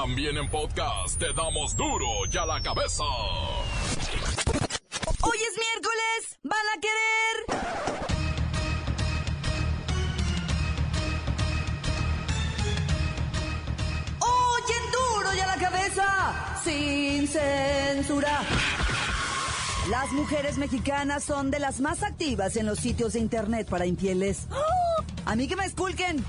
[0.00, 3.02] También en podcast te damos duro y a la cabeza.
[5.22, 7.34] Hoy es miércoles, van a querer.
[14.20, 18.42] Oye, duro y a la cabeza, sin censura.
[19.90, 24.46] Las mujeres mexicanas son de las más activas en los sitios de internet para infieles.
[24.52, 25.02] ¡Oh!
[25.26, 26.24] A mí que me esculquen.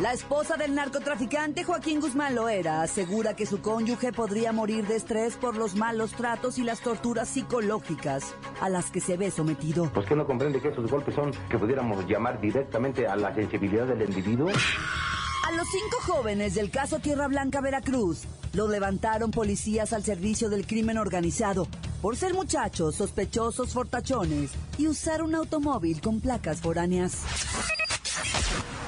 [0.00, 5.36] La esposa del narcotraficante Joaquín Guzmán Loera asegura que su cónyuge podría morir de estrés
[5.36, 9.88] por los malos tratos y las torturas psicológicas a las que se ve sometido.
[9.94, 13.86] Pues que no comprende que esos golpes son que pudiéramos llamar directamente a la sensibilidad
[13.86, 14.48] del individuo.
[14.48, 20.66] A los cinco jóvenes del caso Tierra Blanca Veracruz los levantaron policías al servicio del
[20.66, 21.68] crimen organizado
[22.02, 27.22] por ser muchachos sospechosos fortachones y usar un automóvil con placas foráneas.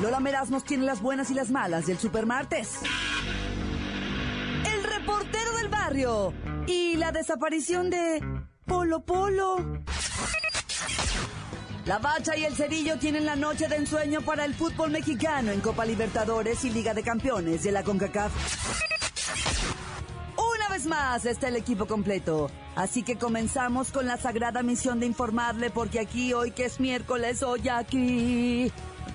[0.00, 2.80] Lola Meraz nos tiene las buenas y las malas del supermartes.
[4.70, 6.34] El reportero del barrio
[6.66, 8.22] y la desaparición de
[8.66, 9.56] Polo Polo.
[11.86, 15.60] La Bacha y el Cerillo tienen la noche de ensueño para el fútbol mexicano en
[15.60, 18.32] Copa Libertadores y Liga de Campeones de la CONCACAF.
[20.36, 22.50] Una vez más está el equipo completo.
[22.74, 27.42] Así que comenzamos con la sagrada misión de informarle porque aquí hoy que es miércoles,
[27.42, 28.70] hoy aquí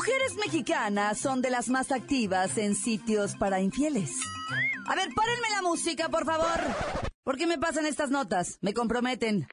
[0.00, 4.12] Mujeres mexicanas son de las más activas en sitios para infieles.
[4.88, 6.58] A ver, párenme la música, por favor.
[7.22, 8.56] ¿Por qué me pasan estas notas?
[8.62, 9.46] Me comprometen.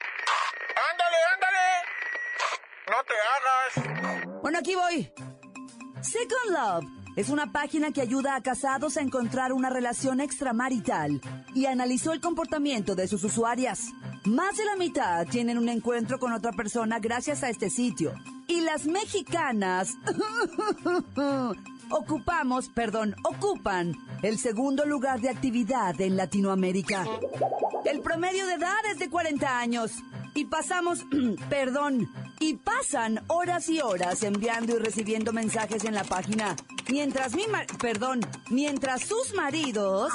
[0.91, 1.65] Ándale, ándale.
[2.87, 4.41] No te hagas.
[4.41, 5.11] Bueno, aquí voy.
[6.01, 11.19] Second Love es una página que ayuda a casados a encontrar una relación extramarital
[11.55, 13.87] y analizó el comportamiento de sus usuarias.
[14.23, 18.13] Más de la mitad tienen un encuentro con otra persona gracias a este sitio.
[18.47, 19.95] Y las mexicanas
[21.89, 27.03] ocupamos, perdón, ocupan el segundo lugar de actividad en Latinoamérica.
[27.83, 29.91] El promedio de edad es de 40 años
[30.35, 31.03] y pasamos,
[31.49, 32.07] perdón,
[32.39, 36.55] y pasan horas y horas enviando y recibiendo mensajes en la página.
[36.89, 40.11] Mientras mi mar perdón, mientras sus maridos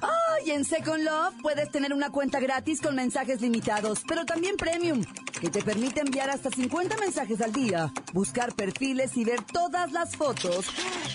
[0.00, 5.04] Ay, en Second Love puedes tener una cuenta gratis con mensajes limitados, pero también premium,
[5.40, 10.16] que te permite enviar hasta 50 mensajes al día, buscar perfiles y ver todas las
[10.16, 10.66] fotos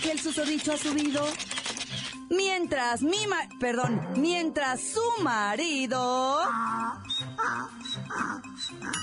[0.01, 1.25] que el susodicho ha subido.
[2.31, 6.39] Mientras mi ma perdón, mientras su marido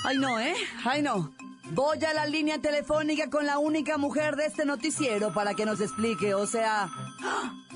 [0.04, 0.54] Ay no, ¿eh?
[0.82, 1.30] Ay no.
[1.72, 5.82] Voy a la línea telefónica con la única mujer de este noticiero para que nos
[5.82, 6.88] explique, o sea,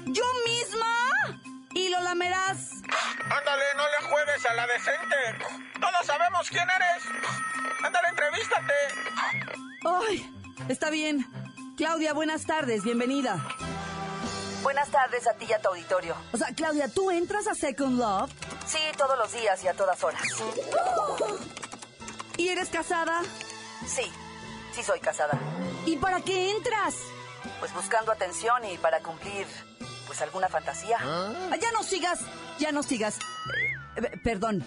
[0.06, 1.40] ¿yo misma?
[1.74, 2.72] ¿Y lo lamerás?
[3.22, 5.44] Ándale, no le juegues a la decente.
[5.78, 7.04] Todos sabemos quién eres.
[7.84, 8.72] Ándale, entrevístate.
[9.84, 10.34] Ay,
[10.70, 11.26] está bien.
[11.76, 13.44] Claudia, buenas tardes, bienvenida.
[14.62, 16.14] Buenas tardes a ti y a tu auditorio.
[16.32, 18.30] O sea, Claudia, ¿tú entras a Second Love?
[18.66, 20.22] Sí, todos los días y a todas horas.
[22.36, 23.22] ¿Y eres casada?
[23.86, 24.04] Sí,
[24.72, 25.38] sí soy casada.
[25.84, 26.94] ¿Y para qué entras?
[27.58, 29.46] Pues buscando atención y para cumplir,
[30.06, 30.98] pues alguna fantasía.
[31.02, 32.20] Ah, Ya no sigas,
[32.58, 33.16] ya no sigas.
[33.16, 34.64] Eh, eh, perdón,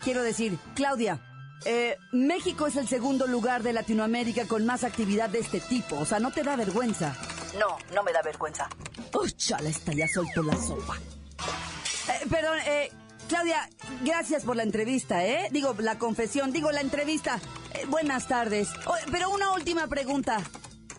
[0.00, 1.18] quiero decir, Claudia,
[1.64, 5.98] eh, México es el segundo lugar de Latinoamérica con más actividad de este tipo.
[5.98, 7.14] O sea, ¿no te da vergüenza?
[7.58, 8.68] No, no me da vergüenza.
[9.12, 9.68] ¡Oh, chala!
[9.68, 10.96] Esta ya soltó la sopa.
[10.96, 12.90] Eh, perdón, eh,
[13.28, 13.68] Claudia,
[14.02, 15.48] gracias por la entrevista, ¿eh?
[15.50, 17.40] Digo, la confesión, digo, la entrevista.
[17.74, 18.68] Eh, buenas tardes.
[18.86, 20.38] Oh, pero una última pregunta.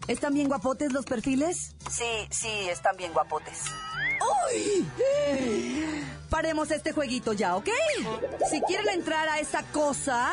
[0.08, 1.76] ¿Están bien guapotes los perfiles?
[1.90, 3.62] Sí, sí, están bien guapotes.
[4.52, 4.88] ¡Uy!
[6.30, 7.70] Paremos este jueguito ya, ¿ok?
[8.50, 10.32] Si quieren entrar a esa cosa...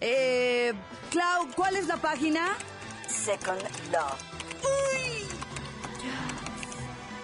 [0.00, 0.72] Eh,
[1.10, 2.56] Clau, ¿cuál es la página?
[3.08, 3.62] Second
[3.92, 4.31] Love.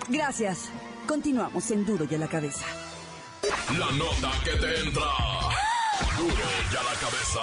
[0.08, 0.70] Gracias.
[1.06, 2.64] Continuamos en Duro y a la cabeza.
[3.78, 5.02] La nota que te entra.
[6.16, 6.34] Duro
[6.72, 7.40] y a la cabeza.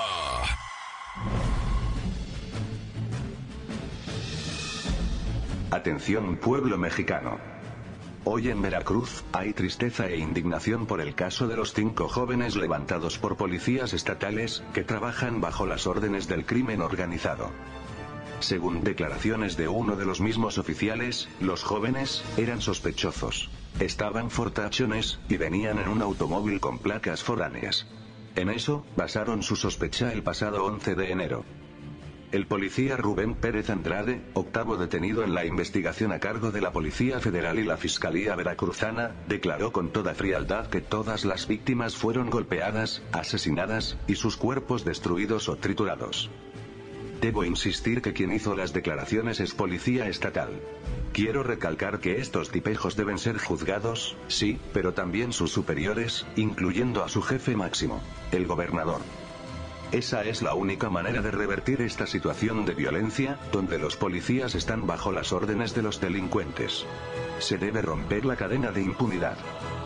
[5.72, 7.38] Atención pueblo mexicano.
[8.24, 13.20] Hoy en Veracruz, hay tristeza e indignación por el caso de los cinco jóvenes levantados
[13.20, 17.52] por policías estatales, que trabajan bajo las órdenes del crimen organizado.
[18.46, 23.50] Según declaraciones de uno de los mismos oficiales, los jóvenes eran sospechosos.
[23.80, 27.88] Estaban fortachones y venían en un automóvil con placas foráneas.
[28.36, 31.44] En eso, basaron su sospecha el pasado 11 de enero.
[32.32, 37.20] El policía Rubén Pérez Andrade, octavo detenido en la investigación a cargo de la Policía
[37.20, 43.02] Federal y la Fiscalía Veracruzana, declaró con toda frialdad que todas las víctimas fueron golpeadas,
[43.12, 46.30] asesinadas, y sus cuerpos destruidos o triturados.
[47.26, 50.62] Debo insistir que quien hizo las declaraciones es policía estatal.
[51.12, 57.10] Quiero recalcar que estos tipejos deben ser juzgados, sí, pero también sus superiores, incluyendo a
[57.10, 58.00] su jefe máximo,
[58.32, 59.02] el gobernador.
[59.92, 64.86] Esa es la única manera de revertir esta situación de violencia, donde los policías están
[64.86, 66.86] bajo las órdenes de los delincuentes.
[67.40, 69.38] Se debe romper la cadena de impunidad.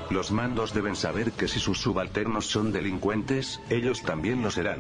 [0.09, 4.79] Los mandos deben saber que si sus subalternos son delincuentes, ellos también lo serán.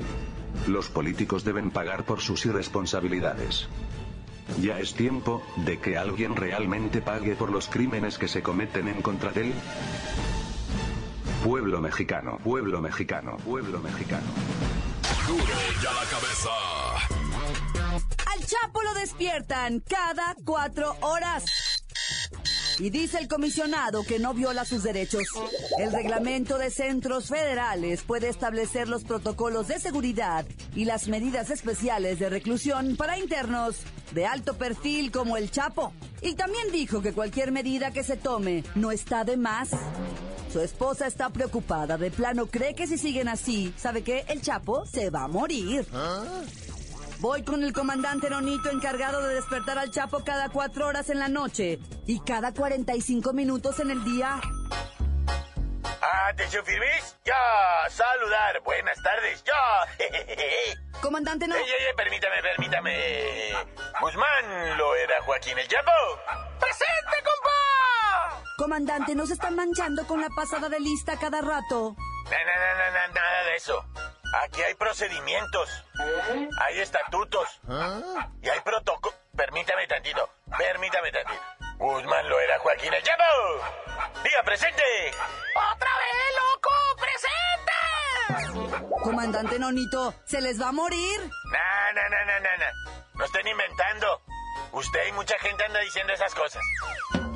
[0.67, 3.67] Los políticos deben pagar por sus irresponsabilidades.
[4.59, 9.03] Ya es tiempo de que alguien realmente pague por los crímenes que se cometen en
[9.03, 9.53] contra de él.
[11.43, 14.27] Pueblo mexicano, pueblo mexicano, pueblo mexicano.
[15.27, 15.43] Duro
[15.83, 16.49] ya la cabeza.
[18.33, 21.68] Al Chapo lo despiertan cada cuatro horas.
[22.79, 25.23] Y dice el comisionado que no viola sus derechos.
[25.77, 32.19] El reglamento de centros federales puede establecer los protocolos de seguridad y las medidas especiales
[32.19, 33.75] de reclusión para internos
[34.13, 35.91] de alto perfil como el Chapo.
[36.21, 39.71] Y también dijo que cualquier medida que se tome no está de más.
[40.51, 44.25] Su esposa está preocupada, de plano cree que si siguen así, ¿sabe qué?
[44.29, 45.85] El Chapo se va a morir.
[47.19, 51.27] Voy con el comandante Nonito encargado de despertar al Chapo cada cuatro horas en la
[51.27, 51.77] noche
[52.07, 54.39] y cada 45 minutos en el día.
[56.29, 57.17] Atención, firmes.
[57.25, 58.61] Ya, saludar.
[58.63, 59.43] Buenas tardes.
[59.43, 61.01] Ya.
[61.01, 61.55] Comandante no.
[61.55, 63.53] Ey, ey, ey, permítame, permítame.
[63.99, 65.91] Guzmán, lo era Joaquín el Chapo.
[66.57, 68.43] ¡Presente, compa!
[68.57, 71.95] Comandante, no se están manchando con la pasada de lista cada rato.
[71.97, 73.85] No, no, no, no, nada de eso.
[74.43, 75.83] Aquí hay procedimientos,
[76.61, 77.59] hay estatutos
[78.41, 79.15] y hay protocolo.
[79.35, 81.41] Permítame tantito, permítame tantito.
[81.77, 83.23] Guzmán lo era Joaquín el Chapo.
[84.23, 84.83] Diga presente.
[85.55, 86.69] ¡Otra vez, loco!
[86.99, 88.89] ¡Presente!
[89.01, 91.19] Comandante Nonito, se les va a morir.
[91.21, 92.65] No, no, no, no, no.
[93.13, 94.21] No estén inventando.
[94.71, 96.63] Usted y mucha gente anda diciendo esas cosas.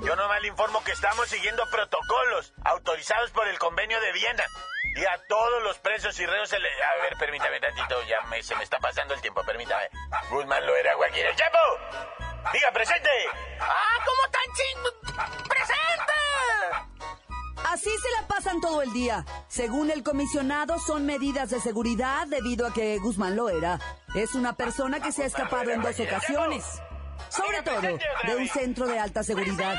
[0.03, 4.43] Yo nomás le informo que estamos siguiendo protocolos autorizados por el convenio de Viena.
[4.95, 6.67] Y a todos los presos y reos se le...
[6.83, 9.89] A ver, permítame tantito, ya me- se me está pasando el tiempo, permítame.
[10.29, 11.57] Guzmán lo era Joaquín el Chapo.
[12.51, 13.09] Diga presente.
[13.59, 15.47] ¡Ah, cómo tan ching...
[15.49, 16.13] ¡Presente!
[17.65, 19.25] Así se la pasan todo el día.
[19.47, 23.79] Según el comisionado, son medidas de seguridad debido a que Guzmán Loera
[24.13, 26.65] es una persona que se ha escapado en dos ocasiones.
[27.35, 29.75] Sobre todo de un centro de alta seguridad.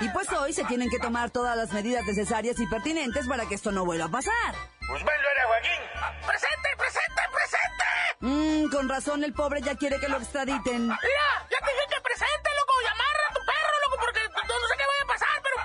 [0.00, 3.54] Y pues hoy se tienen que tomar todas las medidas necesarias y pertinentes para que
[3.54, 4.54] esto no vuelva a pasar.
[4.80, 5.80] Guzmán lo era Joaquín.
[6.26, 7.84] ¡Presente, presente, presente!
[8.20, 10.82] Mmm, con razón el pobre ya quiere que lo extraditen.
[10.82, 12.72] Mira, ya te dije que presente, loco.
[12.82, 15.56] Y amarra a tu perro, loco, porque no sé qué vaya a pasar, pero...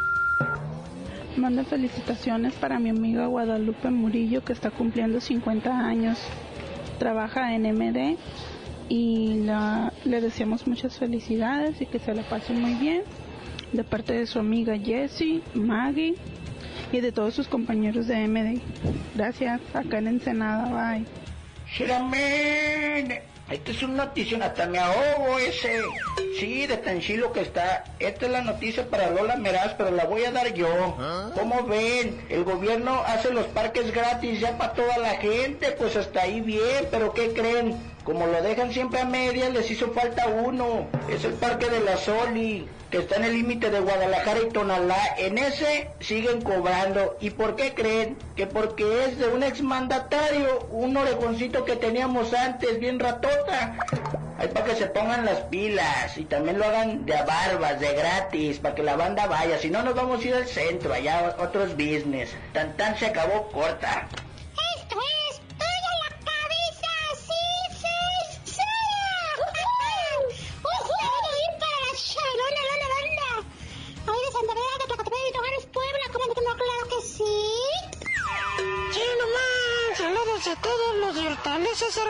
[1.37, 6.19] Manda felicitaciones para mi amiga Guadalupe Murillo que está cumpliendo 50 años.
[6.99, 8.17] Trabaja en MD
[8.89, 13.03] y la- le deseamos muchas felicidades y que se la pase muy bien.
[13.73, 16.15] De parte de su amiga Jessie, Maggie
[16.91, 18.61] y de todos sus compañeros de MD.
[19.15, 21.05] Gracias, acá en Ensenada, bye.
[21.69, 25.81] Shiramen, esta es una noticia, hasta me ahogo ese.
[26.39, 27.83] Sí, de tan chilo que está.
[27.99, 30.67] Esta es la noticia para Lola Meraz, pero la voy a dar yo.
[31.35, 32.21] ¿Cómo ven?
[32.29, 36.85] El gobierno hace los parques gratis ya para toda la gente, pues hasta ahí bien,
[36.91, 37.75] pero ¿qué creen?
[38.07, 40.87] Como lo dejan siempre a medias, les hizo falta uno.
[41.09, 45.15] Es el parque de la Soli, que está en el límite de Guadalajara y Tonalá.
[45.17, 47.17] En ese siguen cobrando.
[47.19, 48.17] ¿Y por qué creen?
[48.37, 53.75] Que porque es de un exmandatario, un orejoncito que teníamos antes, bien ratota.
[54.37, 57.93] Hay para que se pongan las pilas y también lo hagan de a barbas, de
[57.93, 59.59] gratis, para que la banda vaya.
[59.59, 62.29] Si no, nos vamos a ir al centro, allá otros business.
[62.53, 64.07] Tan tan se acabó corta.
[64.77, 65.26] Esto es
[81.77, 82.07] César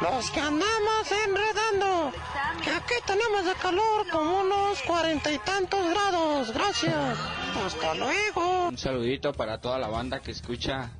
[0.00, 6.54] los que andamos enredando, aquí tenemos de calor como unos cuarenta y tantos grados.
[6.54, 7.18] Gracias.
[7.66, 8.68] Hasta luego.
[8.68, 10.90] Un saludito para toda la banda que escucha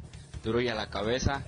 [0.44, 1.44] Duro y a la cabeza,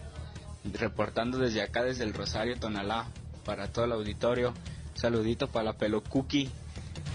[0.64, 3.06] reportando desde acá, desde el Rosario Tonalá,
[3.44, 4.54] para todo el auditorio.
[4.94, 6.50] Un saludito para la pelo cookie,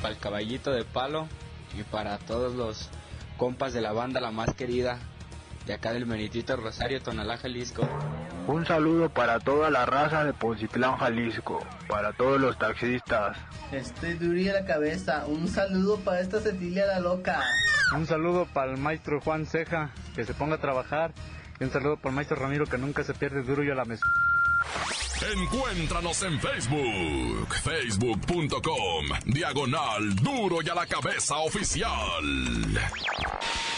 [0.03, 1.27] para el caballito de palo
[1.75, 2.89] y para todos los
[3.37, 4.99] compas de la banda, la más querida,
[5.65, 7.87] de acá del Meritito Rosario Tonalá, Jalisco.
[8.45, 13.37] Un saludo para toda la raza de Poncitlán, Jalisco, para todos los taxistas.
[13.71, 15.23] Estoy duro a la cabeza.
[15.27, 17.41] Un saludo para esta Cecilia la loca.
[17.95, 21.13] Un saludo para el maestro Juan Ceja, que se ponga a trabajar.
[21.59, 23.85] Y un saludo para el maestro Ramiro, que nunca se pierde duro y a la
[23.85, 24.05] mesa.
[25.31, 31.91] Encuéntranos en Facebook, facebook.com, diagonal duro y a la cabeza oficial.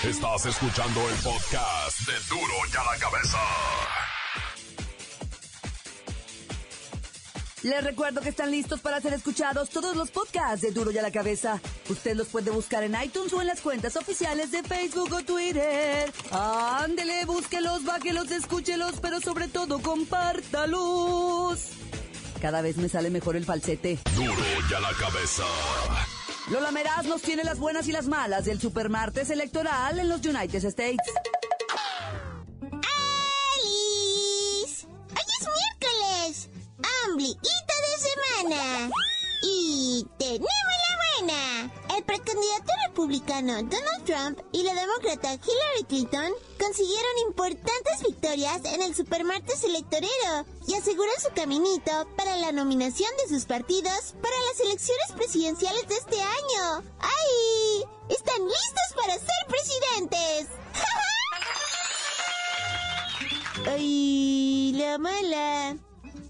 [0.04, 3.38] Estás escuchando el podcast de duro y a la cabeza.
[7.66, 11.02] Les recuerdo que están listos para ser escuchados todos los podcasts de Duro y a
[11.02, 11.60] la Cabeza.
[11.90, 16.14] Usted los puede buscar en iTunes o en las cuentas oficiales de Facebook o Twitter.
[16.30, 21.70] Ándele, búsquelos, báquelos, escúchelos, pero sobre todo compártalos.
[22.40, 23.98] Cada vez me sale mejor el falsete.
[24.16, 25.44] Duro y a la Cabeza.
[26.52, 30.64] Lola Meraz nos tiene las buenas y las malas del supermartes electoral en los United
[30.66, 31.02] States.
[43.42, 50.74] Donald Trump y la demócrata Hillary Clinton consiguieron importantes victorias en el supermartes electorero y
[50.74, 56.22] aseguran su caminito para la nominación de sus partidos para las elecciones presidenciales de este
[56.22, 56.84] año.
[57.00, 57.84] ¡Ay!
[58.08, 60.48] ¡Están listos para ser presidentes!
[63.68, 64.72] ¡Ay!
[64.77, 65.77] La mala.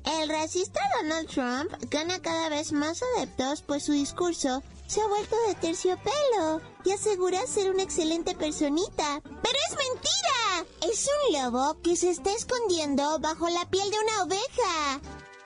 [0.05, 5.35] El racista Donald Trump gana cada vez más adeptos pues su discurso se ha vuelto
[5.47, 9.21] de terciopelo y asegura ser una excelente personita.
[9.23, 10.91] ¡Pero es mentira!
[10.91, 15.01] Es un lobo que se está escondiendo bajo la piel de una oveja.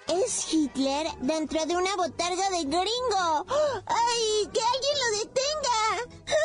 [0.07, 3.45] Es Hitler dentro de una botarga de gringo.
[3.85, 4.49] ¡Ay!
[4.51, 6.39] ¡Que alguien lo detenga!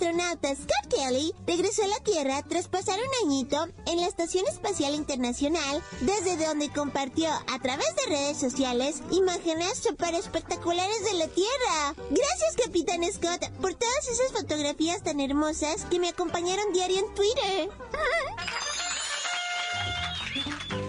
[0.00, 4.94] Astronauta Scott Kelly regresó a la Tierra tras pasar un añito en la Estación Espacial
[4.94, 11.94] Internacional, desde donde compartió a través de redes sociales imágenes súper espectaculares de la Tierra.
[12.08, 17.68] Gracias, Capitán Scott, por todas esas fotografías tan hermosas que me acompañaron diario en Twitter.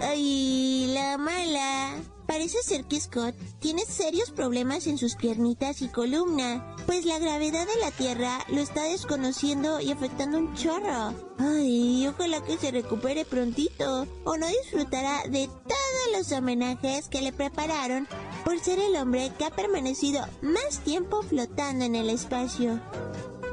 [0.00, 1.96] Ay, la mala.
[2.32, 7.66] Parece ser que Scott tiene serios problemas en sus piernitas y columna, pues la gravedad
[7.66, 11.12] de la Tierra lo está desconociendo y afectando un chorro.
[11.38, 17.34] Ay, ojalá que se recupere prontito, o no disfrutará de todos los homenajes que le
[17.34, 18.08] prepararon
[18.46, 22.80] por ser el hombre que ha permanecido más tiempo flotando en el espacio.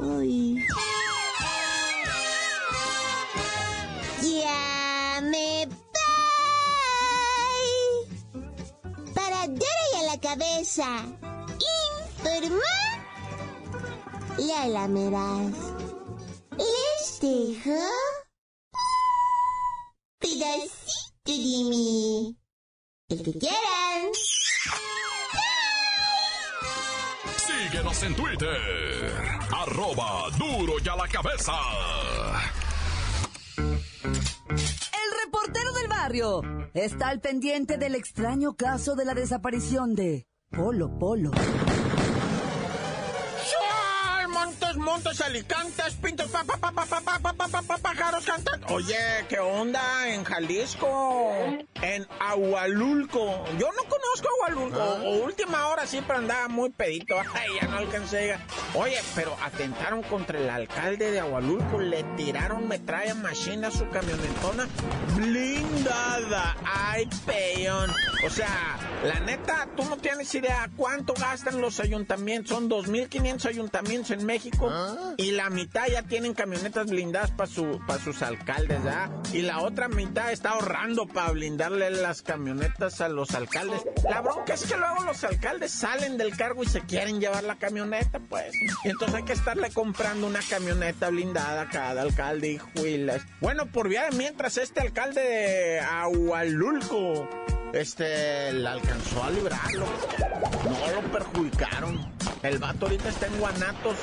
[0.02, 0.56] Ay.
[10.80, 11.06] Cabeza.
[12.24, 12.62] Informó
[14.38, 15.56] Lola Meraz.
[16.58, 17.80] Les dejo
[20.20, 22.38] pedacito de mí.
[23.10, 24.12] El que quieran.
[27.38, 28.58] Síguenos en Twitter.
[29.52, 31.54] Arroba duro y a la cabeza.
[33.58, 36.42] El reportero del barrio
[36.74, 41.69] está al pendiente del extraño caso de la desaparición de Polo Polo.
[44.70, 47.78] ¡Ay, montes, montes, alicantes, pintos, pa, pa, pa, pa, pa, pa, pa, pa, pa, pa,
[47.78, 48.62] pájaros cantan.
[48.70, 51.32] Oye, ¿qué onda en Jalisco?
[51.82, 53.46] En Agualulco.
[53.58, 54.80] Yo no conozco Agualulco.
[54.80, 57.16] O última hora siempre andaba muy pedito.
[57.34, 58.38] Ay, ya no alcancé.
[58.76, 61.80] Oye, pero atentaron contra el alcalde de Agualulco.
[61.80, 64.68] Le tiraron metralla machine a su camionetona
[65.16, 66.56] blindada.
[66.64, 67.92] Ay, peón.
[68.24, 72.50] O sea, la neta, tú no tienes idea cuánto gastan los ayuntamientos.
[72.50, 74.59] Son 2.500 ayuntamientos en México
[75.18, 79.10] y la mitad ya tienen camionetas blindadas para su, pa sus alcaldes, ¿ah?
[79.34, 83.82] Y la otra mitad está ahorrando para blindarle las camionetas a los alcaldes.
[84.10, 87.58] La bronca es que luego los alcaldes salen del cargo y se quieren llevar la
[87.58, 88.54] camioneta, pues.
[88.84, 93.22] Y entonces hay que estarle comprando una camioneta blindada a cada alcalde, hijuelas.
[93.42, 97.28] Bueno, por vía de mientras este alcalde de Agualulco
[97.74, 99.86] este, la alcanzó a librarlo.
[100.64, 102.14] No lo perjudicaron.
[102.44, 103.98] El vato ahorita está en Guanatos.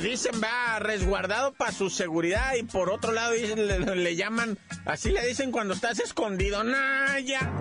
[0.00, 5.26] Dicen, va, resguardado para su seguridad y por otro lado dicen, le, llaman, así le
[5.26, 6.62] dicen cuando estás escondido.
[6.64, 7.52] Naya.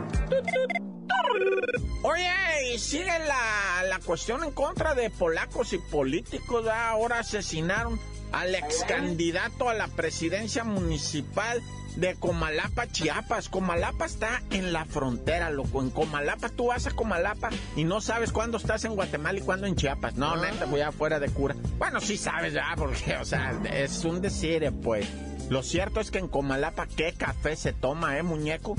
[2.04, 6.68] Oye, y sigue la, la cuestión en contra de polacos y políticos.
[6.68, 8.00] Ahora asesinaron
[8.32, 11.62] al ex candidato a la presidencia municipal
[11.96, 13.50] de Comalapa, Chiapas.
[13.50, 15.82] Comalapa está en la frontera, loco.
[15.82, 19.68] En Comalapa, tú vas a Comalapa y no sabes cuándo estás en Guatemala y cuándo
[19.68, 20.16] en Chiapas.
[20.16, 21.56] No, neta, voy afuera de cura.
[21.78, 25.08] Bueno, sí sabes ya, porque, o sea, es un decir, pues.
[25.50, 28.76] Lo cierto es que en Comalapa, ¿qué café se toma, eh, muñeco?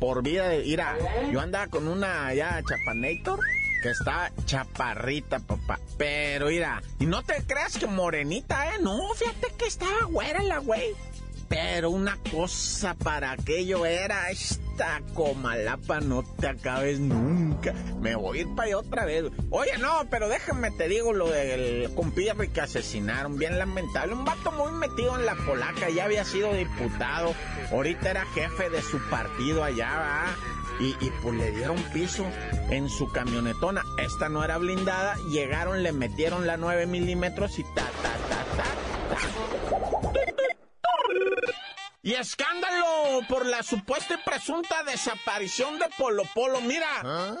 [0.00, 0.60] Por vida de...
[0.64, 0.96] Mira,
[1.30, 3.40] yo andaba con una ya chapanator
[3.82, 5.78] que está chaparrita, papá.
[5.98, 8.78] Pero mira, y no te creas que morenita, ¿eh?
[8.80, 10.94] No, fíjate que estaba güera la güey.
[11.54, 17.72] Pero una cosa para aquello era esta comalapa, no te acabes nunca.
[18.00, 19.24] Me voy a ir para allá otra vez.
[19.50, 24.14] Oye, no, pero déjame te digo lo del compirri que asesinaron, bien lamentable.
[24.14, 27.34] Un vato muy metido en la polaca, ya había sido diputado,
[27.70, 30.36] ahorita era jefe de su partido allá, ¿va?
[30.80, 32.26] Y, y, pues le dieron piso
[32.70, 33.84] en su camionetona.
[34.04, 35.14] Esta no era blindada.
[35.30, 37.84] Llegaron, le metieron la 9 milímetros y ta,
[42.14, 46.60] Y escándalo por la supuesta y presunta desaparición de Polo Polo.
[46.60, 46.86] Mira,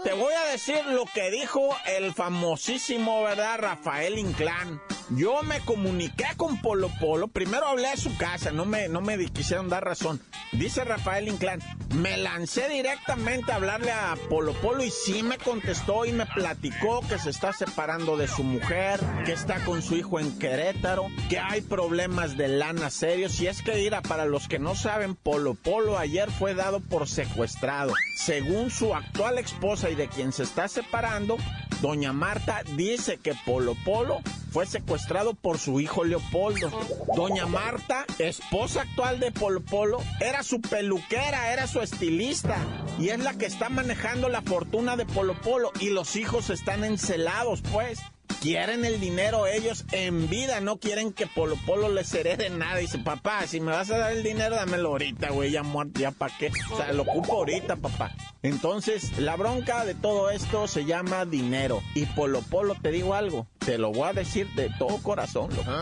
[0.02, 3.60] te voy a decir lo que dijo el famosísimo, ¿verdad?
[3.60, 4.82] Rafael Inclán.
[5.16, 7.28] Yo me comuniqué con Polo Polo.
[7.28, 10.20] Primero hablé a su casa, no me, no me quisieron dar razón.
[10.52, 11.60] Dice Rafael Inclán,
[11.94, 17.00] me lancé directamente a hablarle a Polo Polo y sí me contestó y me platicó
[17.08, 21.38] que se está separando de su mujer, que está con su hijo en Querétaro, que
[21.38, 23.40] hay problemas de lana serios.
[23.40, 27.08] Y es que, mira, para los que no saben, Polo Polo ayer fue dado por
[27.08, 27.92] secuestrado.
[28.16, 31.36] Según su actual esposa y de quien se está separando,
[31.80, 34.20] Doña Marta dice que Polo Polo
[34.54, 36.70] fue secuestrado por su hijo Leopoldo.
[37.16, 42.56] Doña Marta, esposa actual de Polo Polo, era su peluquera, era su estilista
[42.96, 46.84] y es la que está manejando la fortuna de Polo Polo y los hijos están
[46.84, 47.98] encelados, pues.
[48.44, 52.76] Quieren el dinero ellos en vida, no quieren que Polo Polo les herede nada.
[52.76, 56.10] Dice, papá, si me vas a dar el dinero, dámelo ahorita, güey, ya muerto, ya
[56.10, 56.52] pa' qué.
[56.70, 58.14] O sea, lo ocupo ahorita, papá.
[58.42, 61.82] Entonces, la bronca de todo esto se llama dinero.
[61.94, 65.72] Y Polo Polo, te digo algo, te lo voy a decir de todo corazón, loco.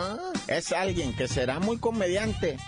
[0.47, 2.59] Es alguien que será muy comediante,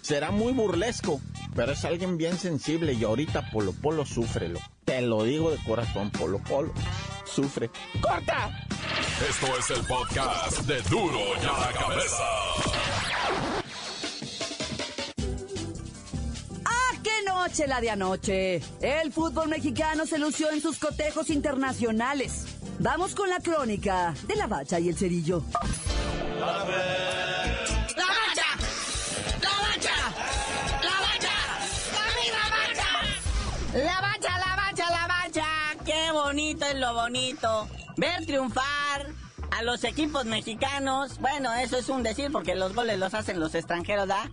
[0.00, 1.20] será muy burlesco,
[1.54, 4.50] pero es alguien bien sensible y ahorita Polo Polo sufre.
[4.86, 6.72] Te lo digo de corazón, Polo Polo
[7.26, 7.68] sufre.
[8.00, 8.50] ¡Corta!
[9.20, 12.24] Esto es el podcast de Duro y a la Cabeza.
[16.64, 18.62] ¡Ah, qué noche la de anoche!
[18.80, 22.46] El fútbol mexicano se lució en sus cotejos internacionales.
[22.80, 25.44] Vamos con la crónica de la bacha y el cerillo.
[26.40, 26.74] ¡La bacha!
[27.96, 28.46] ¡La bacha!
[29.40, 29.94] ¡La bacha!
[30.82, 31.00] ¡La
[32.50, 32.92] bacha!
[33.74, 35.46] La bacha, la bacha, la bacha.
[35.84, 37.68] Qué bonito es lo bonito.
[37.96, 39.06] Ver triunfar
[39.50, 41.18] a los equipos mexicanos.
[41.18, 44.28] Bueno, eso es un decir porque los goles los hacen los extranjeros, ¿da?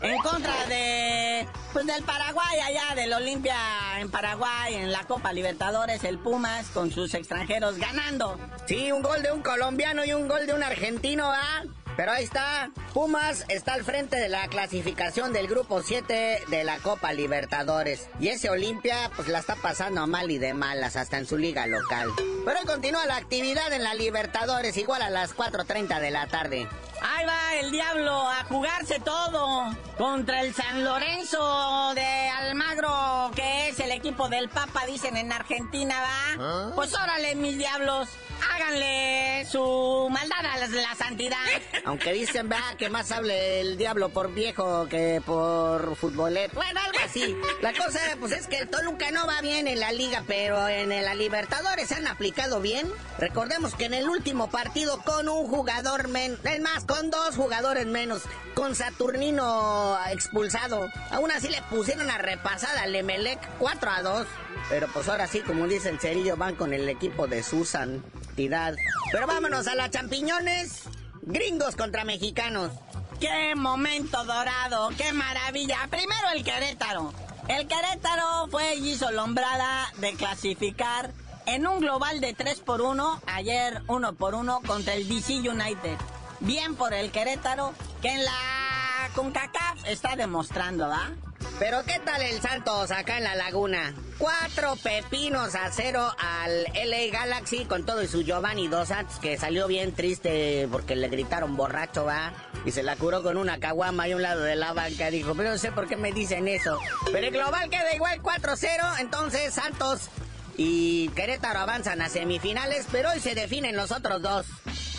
[0.00, 3.56] En contra de, pues del Paraguay allá, del Olimpia
[3.98, 8.38] en Paraguay, en la Copa Libertadores, el Pumas con sus extranjeros ganando.
[8.66, 11.62] Sí, un gol de un colombiano y un gol de un argentino, ¿ah?
[11.96, 16.78] Pero ahí está, Pumas está al frente de la clasificación del grupo 7 de la
[16.78, 18.08] Copa Libertadores.
[18.18, 21.66] Y ese Olimpia pues la está pasando mal y de malas hasta en su liga
[21.66, 22.08] local.
[22.44, 26.68] Pero continúa la actividad en la Libertadores igual a las 4.30 de la tarde.
[27.06, 33.78] Ahí va el diablo a jugarse todo contra el San Lorenzo de Almagro, que es
[33.78, 36.72] el equipo del Papa, dicen en Argentina, ¿va?
[36.74, 38.08] Pues órale, mis diablos,
[38.54, 41.36] háganle su maldad a la, la santidad.
[41.84, 46.52] Aunque dicen, vea, que más hable el diablo por viejo que por futbolero.
[46.54, 47.36] Bueno, algo así.
[47.60, 50.88] La cosa, pues es que el Toluca no va bien en la liga, pero en
[50.88, 52.90] la Libertadores se han aplicado bien.
[53.18, 57.86] Recordemos que en el último partido con un jugador menos, es más, con dos jugadores
[57.86, 58.22] menos,
[58.54, 64.26] con Saturnino expulsado, aún así le pusieron a repasada al Emelec 4 a 2.
[64.68, 68.76] Pero pues ahora sí, como dice el Cerillo, van con el equipo de su santidad.
[69.10, 70.82] Pero vámonos a las champiñones.
[71.22, 72.70] Gringos contra mexicanos.
[73.18, 74.90] ¡Qué momento dorado!
[74.96, 75.88] ¡Qué maravilla!
[75.90, 77.12] Primero el Querétaro.
[77.48, 81.10] El Querétaro fue y hizo lombrada de clasificar
[81.46, 85.98] en un global de 3 por 1, ayer 1 por 1 contra el DC United.
[86.40, 91.10] Bien por el Querétaro, que en la CONCACAF está demostrando, ¿va?
[91.58, 93.94] Pero ¿qué tal el Santos acá en la laguna?
[94.18, 99.38] Cuatro pepinos a cero al LA Galaxy con todo y su Giovanni Dos Santos que
[99.38, 102.32] salió bien triste porque le gritaron borracho, va.
[102.64, 105.10] Y se la curó con una caguama y un lado de la banca.
[105.10, 106.78] Dijo, pero no sé por qué me dicen eso.
[107.12, 109.00] Pero el global queda igual 4-0.
[109.00, 110.08] Entonces Santos
[110.56, 114.46] y Querétaro avanzan a semifinales, pero hoy se definen los otros dos.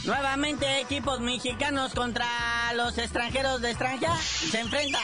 [0.06, 2.28] Nuevamente equipos mexicanos contra
[2.76, 5.00] los extranjeros de extranjera se enfrenta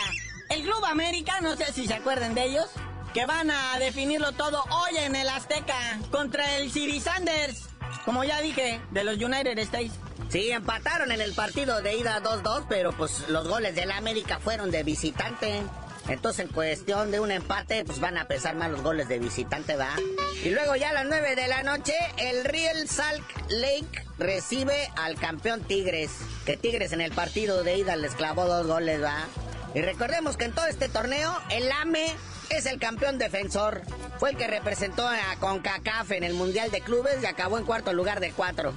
[0.50, 2.68] el Club América, no sé si se acuerdan de ellos,
[3.14, 7.70] que van a definirlo todo hoy en el Azteca contra el City Sanders,
[8.06, 9.94] como ya dije, de los United States.
[10.30, 14.70] Sí, empataron en el partido de ida 2-2, pero pues los goles del América fueron
[14.70, 15.64] de visitante.
[16.08, 19.76] Entonces, en cuestión de un empate, pues van a pesar más los goles de visitante,
[19.76, 19.96] ¿va?
[20.44, 25.16] Y luego ya a las 9 de la noche, el Real Salt Lake recibe al
[25.16, 26.12] campeón Tigres.
[26.46, 29.28] Que Tigres en el partido de ida les clavó dos goles, ¿va?
[29.74, 32.14] Y recordemos que en todo este torneo, el AME
[32.58, 33.82] es el campeón defensor.
[34.20, 37.94] Fue el que representó a CONCACAF en el Mundial de Clubes y acabó en cuarto
[37.94, 38.74] lugar de cuatro.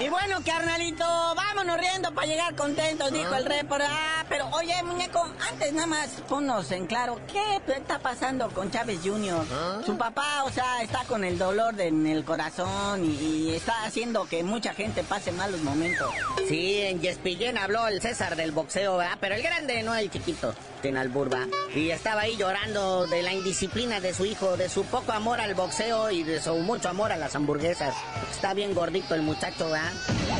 [0.00, 3.84] Y bueno, carnalito, vámonos riendo para llegar contentos, dijo el report.
[3.86, 9.00] Ah, pero oye, muñeco, antes nada más ponnos en claro, ¿qué está pasando con Chávez
[9.04, 9.46] Jr.?
[9.86, 14.42] Su papá, o sea, está con el dolor en el corazón y, está haciendo que
[14.42, 16.12] mucha gente pase malos momentos.
[16.48, 19.16] Sí, en Yespillén habló el César del boxeo, ¿verdad?
[19.20, 21.43] Pero el grande, no el chiquito, en Alburba.
[21.74, 25.54] Y estaba ahí llorando de la indisciplina de su hijo, de su poco amor al
[25.54, 27.94] boxeo y de su mucho amor a las hamburguesas.
[28.30, 29.92] Está bien gordito el muchacho, ¿verdad?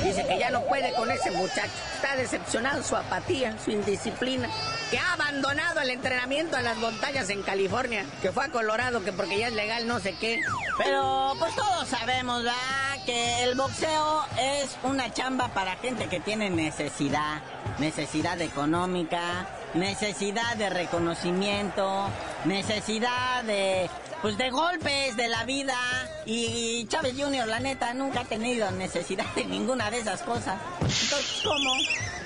[0.04, 1.72] Dice que ya no puede con ese muchacho.
[1.96, 4.48] Está decepcionado su apatía, su indisciplina.
[4.90, 8.04] Que ha abandonado el entrenamiento a las montañas en California.
[8.22, 10.40] Que fue a Colorado, que porque ya es legal no sé qué.
[10.78, 13.04] Pero pues todos sabemos, ¿verdad?
[13.06, 17.42] Que el boxeo es una chamba para gente que tiene necesidad.
[17.78, 22.08] Necesidad económica, necesidad de reconocimiento,
[22.44, 23.90] necesidad de
[24.22, 25.76] pues de golpes de la vida.
[26.24, 30.58] Y Chávez Jr., la neta, nunca ha tenido necesidad de ninguna de esas cosas.
[30.80, 31.74] Entonces, ¿cómo?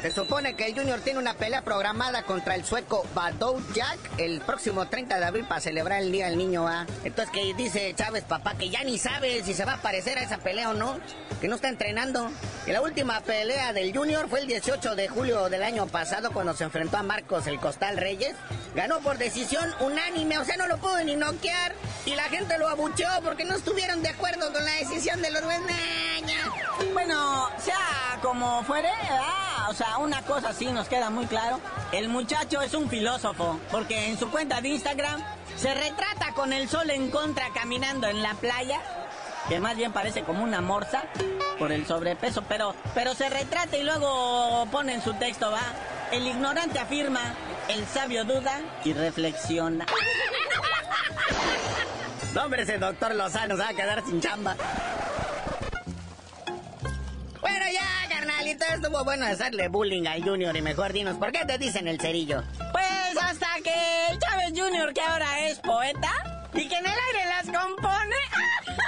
[0.03, 4.41] Se supone que el Junior tiene una pelea programada contra el sueco Badou Jack el
[4.41, 6.87] próximo 30 de abril para celebrar el Día del Niño A.
[7.03, 10.23] Entonces que dice Chávez, papá, que ya ni sabe si se va a aparecer a
[10.23, 11.01] esa pelea o no,
[11.41, 12.31] que no está entrenando.
[12.69, 16.55] Y la última pelea del Junior fue el 18 de julio del año pasado cuando
[16.55, 18.37] se enfrentó a Marcos el Costal Reyes.
[18.77, 21.75] Ganó por decisión unánime, o sea, no lo pudo ni noquear.
[22.07, 25.43] Y la gente lo abucheó porque no estuvieron de acuerdo con la decisión de los
[26.93, 28.91] Bueno, sea como fuere,
[29.69, 31.61] o sea, una cosa sí nos queda muy claro.
[31.93, 35.23] El muchacho es un filósofo, porque en su cuenta de Instagram
[35.57, 38.81] se retrata con el sol en contra caminando en la playa,
[39.49, 41.05] que más bien parece como una morsa
[41.59, 45.63] por el sobrepeso, pero, pero se retrata y luego pone en su texto, va.
[46.13, 47.21] El ignorante afirma,
[47.69, 49.85] el sabio duda y reflexiona.
[52.43, 54.55] Hombre, ese doctor Lozano se va a quedar sin chamba.
[58.75, 62.43] Estuvo bueno hacerle bullying al Junior y mejor dinos, ¿por qué te dicen el cerillo?
[62.73, 66.11] Pues hasta que Chávez Junior, que ahora es poeta,
[66.55, 68.17] y que en el aire las compone.